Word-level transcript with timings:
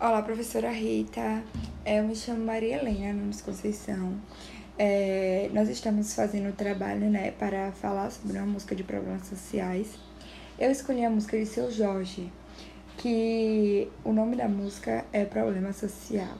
Olá, 0.00 0.22
professora 0.22 0.70
Rita. 0.70 1.42
É, 1.84 1.98
eu 1.98 2.04
me 2.04 2.14
chamo 2.14 2.44
Maria 2.44 2.76
Helena 2.76 3.12
Nunes 3.14 3.40
Conceição. 3.40 4.14
É, 4.78 5.50
nós 5.52 5.68
estamos 5.68 6.14
fazendo 6.14 6.50
o 6.50 6.52
trabalho 6.52 7.10
né, 7.10 7.32
para 7.32 7.72
falar 7.72 8.08
sobre 8.12 8.38
uma 8.38 8.46
música 8.46 8.76
de 8.76 8.84
problemas 8.84 9.26
sociais. 9.26 9.98
Eu 10.56 10.70
escolhi 10.70 11.04
a 11.04 11.10
música 11.10 11.36
de 11.36 11.44
Seu 11.46 11.68
Jorge, 11.68 12.30
que 12.96 13.90
o 14.04 14.12
nome 14.12 14.36
da 14.36 14.46
música 14.46 15.04
é 15.12 15.24
Problema 15.24 15.72
Social. 15.72 16.36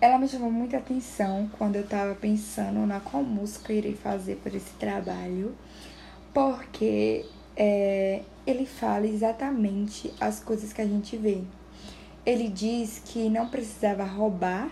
Ela 0.00 0.16
me 0.16 0.26
chamou 0.26 0.50
muita 0.50 0.78
atenção 0.78 1.50
quando 1.58 1.76
eu 1.76 1.82
estava 1.82 2.14
pensando 2.14 2.86
na 2.86 3.00
qual 3.00 3.22
música 3.22 3.70
irei 3.70 3.94
fazer 3.94 4.36
por 4.36 4.54
esse 4.54 4.72
trabalho, 4.78 5.54
porque 6.32 7.26
é, 7.54 8.22
ele 8.46 8.64
fala 8.64 9.06
exatamente 9.06 10.10
as 10.18 10.40
coisas 10.40 10.72
que 10.72 10.80
a 10.80 10.86
gente 10.86 11.18
vê 11.18 11.42
ele 12.24 12.48
diz 12.48 13.00
que 13.04 13.28
não 13.28 13.48
precisava 13.48 14.04
roubar 14.04 14.70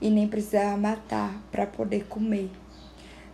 e 0.00 0.10
nem 0.10 0.28
precisava 0.28 0.76
matar 0.76 1.40
para 1.50 1.66
poder 1.66 2.06
comer. 2.06 2.50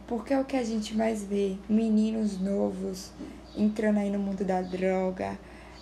Porque 0.07 0.33
é 0.33 0.41
o 0.41 0.45
que 0.45 0.57
a 0.57 0.63
gente 0.63 0.97
mais 0.97 1.25
vê: 1.25 1.57
meninos 1.69 2.41
novos 2.41 3.13
entrando 3.57 3.99
aí 3.99 4.11
no 4.11 4.19
mundo 4.19 4.45
da 4.45 4.63
droga, 4.63 5.39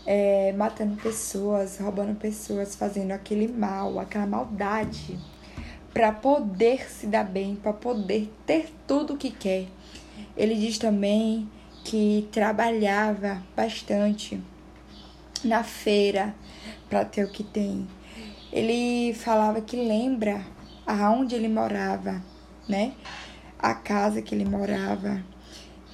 é, 0.07 0.53
matando 0.53 0.97
pessoas, 0.97 1.79
roubando 1.79 2.19
pessoas, 2.19 2.75
fazendo 2.75 3.13
aquele 3.13 3.49
mal, 3.49 3.99
aquela 3.99 4.27
maldade, 4.27 5.19
para 5.93 6.13
poder 6.13 6.91
se 6.91 7.07
dar 7.07 7.25
bem, 7.25 7.57
para 7.57 7.73
poder 7.73 8.33
ter 8.47 8.73
tudo 8.87 9.15
o 9.15 9.17
que 9.17 9.31
quer. 9.31 9.67
Ele 10.37 10.55
diz 10.55 10.79
também 10.79 11.49
que 11.85 12.29
trabalhava 12.33 13.43
bastante 13.57 14.41
na 15.45 15.63
feira 15.63 16.35
para 16.89 17.05
ter 17.05 17.25
o 17.25 17.31
que 17.31 17.43
tem. 17.43 17.87
Ele 18.53 19.15
falava 19.15 19.61
que 19.61 19.77
lembra 19.77 20.45
aonde 20.87 21.35
ele 21.35 21.49
morava, 21.49 22.23
né? 22.69 22.93
A 23.59 23.75
casa 23.75 24.21
que 24.21 24.35
ele 24.35 24.45
morava. 24.45 25.23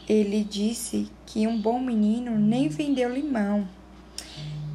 Ele 0.09 0.45
disse 0.45 1.11
que 1.27 1.47
um 1.47 1.61
bom 1.61 1.81
menino 1.81 2.39
nem 2.39 2.69
vendeu 2.69 3.13
limão. 3.13 3.69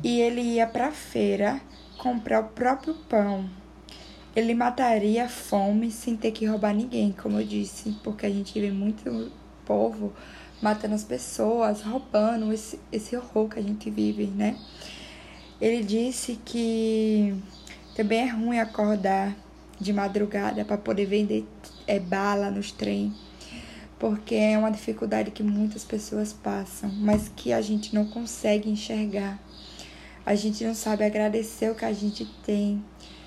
E 0.03 0.19
ele 0.19 0.41
ia 0.41 0.67
para 0.67 0.87
a 0.87 0.91
feira 0.91 1.61
comprar 1.97 2.41
o 2.41 2.49
próprio 2.49 2.93
pão. 3.07 3.49
Ele 4.35 4.53
mataria 4.53 5.25
a 5.25 5.29
fome 5.29 5.91
sem 5.91 6.15
ter 6.15 6.31
que 6.31 6.45
roubar 6.45 6.73
ninguém, 6.73 7.11
como 7.11 7.39
eu 7.39 7.45
disse, 7.45 7.97
porque 8.03 8.25
a 8.25 8.29
gente 8.29 8.59
vê 8.59 8.71
muito 8.71 9.31
povo 9.65 10.13
matando 10.61 10.95
as 10.95 11.03
pessoas, 11.03 11.81
roubando 11.81 12.53
esse, 12.53 12.79
esse 12.91 13.15
horror 13.15 13.49
que 13.49 13.59
a 13.59 13.63
gente 13.63 13.89
vive, 13.89 14.27
né? 14.27 14.55
Ele 15.59 15.83
disse 15.83 16.39
que 16.43 17.35
também 17.95 18.19
é 18.19 18.27
ruim 18.27 18.59
acordar 18.59 19.35
de 19.79 19.91
madrugada 19.91 20.63
para 20.63 20.77
poder 20.77 21.05
vender 21.05 21.45
é, 21.87 21.99
bala 21.99 22.51
nos 22.51 22.71
trem, 22.71 23.13
porque 23.97 24.35
é 24.35 24.57
uma 24.57 24.71
dificuldade 24.71 25.31
que 25.31 25.43
muitas 25.43 25.83
pessoas 25.83 26.31
passam, 26.31 26.89
mas 26.89 27.31
que 27.35 27.51
a 27.51 27.61
gente 27.61 27.93
não 27.93 28.05
consegue 28.05 28.69
enxergar. 28.69 29.39
A 30.23 30.35
gente 30.35 30.63
não 30.63 30.75
sabe 30.75 31.03
agradecer 31.03 31.71
o 31.71 31.75
que 31.75 31.85
a 31.85 31.93
gente 31.93 32.25
tem, 32.45 32.83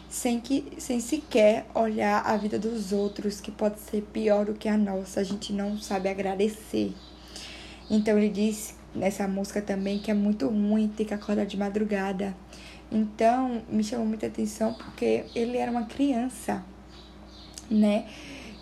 sem 0.09 0.41
que 0.41 0.73
sem 0.79 1.01
sequer 1.01 1.67
olhar 1.75 2.23
a 2.25 2.37
vida 2.37 2.57
dos 2.57 2.93
outros, 2.93 3.41
que 3.41 3.51
pode 3.51 3.81
ser 3.81 4.03
pior 4.13 4.47
do 4.47 4.55
que 4.55 4.69
a 4.69 4.77
nossa. 4.77 5.21
A 5.21 5.25
gente 5.25 5.53
não 5.53 5.77
sabe 5.79 6.09
agradecer. 6.09 6.95
Então 7.91 8.17
ele 8.19 8.29
diz 8.29 8.75
nessa 8.95 9.27
música 9.29 9.61
também 9.61 9.99
que 9.99 10.11
é 10.11 10.15
muito 10.15 10.49
ruim 10.49 10.89
ter 10.89 11.05
que 11.05 11.15
acordar 11.15 11.47
de 11.47 11.57
madrugada. 11.57 12.35
Então 12.91 13.63
me 13.69 13.83
chamou 13.83 14.07
muita 14.07 14.27
atenção 14.27 14.75
porque 14.75 15.25
ele 15.35 15.57
era 15.57 15.71
uma 15.71 15.85
criança, 15.85 16.65
né? 17.71 18.07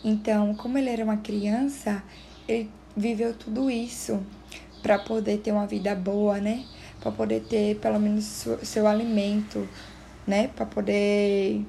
Então, 0.04 0.54
como 0.54 0.78
ele 0.78 0.90
era 0.90 1.04
uma 1.04 1.18
criança, 1.18 2.02
ele 2.48 2.68
viveu 2.96 3.34
tudo 3.34 3.70
isso 3.70 4.20
para 4.82 4.98
poder 4.98 5.38
ter 5.38 5.52
uma 5.52 5.66
vida 5.66 5.94
boa, 5.94 6.38
né? 6.38 6.64
Para 7.00 7.12
poder 7.12 7.42
ter 7.44 7.76
pelo 7.76 8.00
menos 8.00 8.24
seu, 8.24 8.64
seu 8.64 8.86
alimento, 8.86 9.68
né? 10.26 10.48
Para 10.48 10.66
poder 10.66 11.64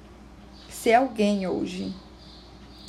ser 0.70 0.96
alguém 0.96 1.48
hoje. 1.48 1.94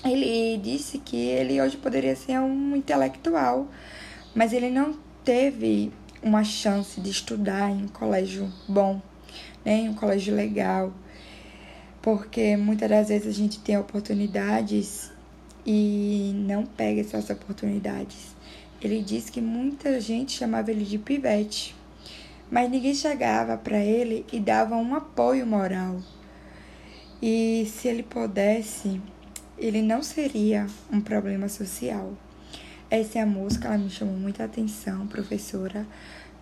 Ele 0.04 0.58
disse 0.58 0.98
que 0.98 1.16
ele 1.16 1.60
hoje 1.60 1.76
poderia 1.76 2.14
ser 2.16 2.38
um 2.38 2.76
intelectual, 2.76 3.68
mas 4.34 4.52
ele 4.52 4.70
não 4.70 4.96
teve 5.24 5.92
uma 6.22 6.42
chance 6.42 7.00
de 7.00 7.10
estudar 7.10 7.70
em 7.70 7.84
um 7.84 7.88
colégio 7.88 8.50
bom, 8.68 9.00
né, 9.64 9.80
em 9.80 9.88
um 9.88 9.94
colégio 9.94 10.34
legal, 10.34 10.92
porque 12.02 12.56
muitas 12.56 12.88
das 12.88 13.08
vezes 13.08 13.28
a 13.28 13.32
gente 13.32 13.60
tem 13.60 13.78
oportunidades 13.78 15.10
e 15.64 16.32
não 16.34 16.66
pega 16.66 17.00
essas 17.00 17.30
oportunidades. 17.30 18.34
Ele 18.80 19.02
disse 19.02 19.32
que 19.32 19.40
muita 19.40 20.00
gente 20.00 20.36
chamava 20.36 20.70
ele 20.70 20.84
de 20.84 20.98
pivete, 20.98 21.74
mas 22.50 22.70
ninguém 22.70 22.94
chegava 22.94 23.56
para 23.56 23.78
ele 23.78 24.26
e 24.32 24.38
dava 24.38 24.76
um 24.76 24.94
apoio 24.94 25.46
moral. 25.46 25.98
E 27.22 27.66
se 27.72 27.88
ele 27.88 28.02
pudesse, 28.02 29.00
ele 29.56 29.80
não 29.80 30.02
seria 30.02 30.66
um 30.92 31.00
problema 31.00 31.48
social. 31.48 32.12
Essa 32.90 33.18
é 33.18 33.22
a 33.22 33.26
música, 33.26 33.68
ela 33.68 33.78
me 33.78 33.90
chamou 33.90 34.14
muita 34.14 34.44
atenção, 34.44 35.06
professora, 35.06 35.86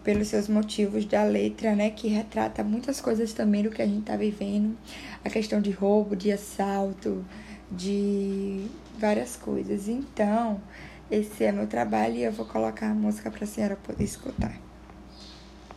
pelos 0.02 0.28
seus 0.28 0.48
motivos 0.48 1.04
da 1.04 1.22
letra, 1.22 1.74
né, 1.74 1.90
que 1.90 2.08
retrata 2.08 2.64
muitas 2.64 3.00
coisas 3.00 3.32
também 3.32 3.62
do 3.62 3.70
que 3.70 3.80
a 3.80 3.86
gente 3.86 4.04
tá 4.04 4.16
vivendo, 4.16 4.76
a 5.24 5.30
questão 5.30 5.60
de 5.60 5.70
roubo, 5.70 6.16
de 6.16 6.32
assalto, 6.32 7.24
de 7.70 8.66
várias 8.98 9.36
coisas. 9.36 9.88
Então, 9.88 10.60
esse 11.10 11.44
é 11.44 11.52
meu 11.52 11.66
trabalho 11.66 12.16
e 12.16 12.24
eu 12.24 12.32
vou 12.32 12.46
colocar 12.46 12.90
a 12.90 12.94
música 12.94 13.30
para 13.30 13.44
a 13.44 13.46
senhora 13.46 13.76
poder 13.76 14.04
escutar. 14.04 14.71